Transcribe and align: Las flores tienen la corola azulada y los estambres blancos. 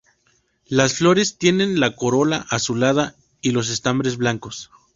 Las 0.65 0.93
flores 0.95 1.37
tienen 1.37 1.79
la 1.79 1.95
corola 1.95 2.47
azulada 2.49 3.15
y 3.39 3.51
los 3.51 3.69
estambres 3.69 4.17
blancos. 4.17 4.71